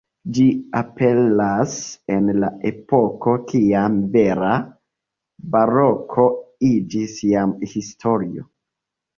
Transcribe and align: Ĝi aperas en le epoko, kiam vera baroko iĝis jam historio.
Ĝi 0.35 0.43
aperas 0.77 1.75
en 2.15 2.31
le 2.43 2.49
epoko, 2.69 3.35
kiam 3.53 3.99
vera 4.15 4.55
baroko 5.57 6.27
iĝis 6.73 7.17
jam 7.29 7.55
historio. 7.77 8.51